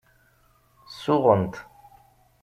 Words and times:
Suɣent. 1.01 1.55